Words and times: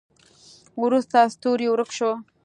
وروسته 0.83 1.19
ستوری 1.33 1.67
ورک 1.69 1.89
شو. 1.97 2.11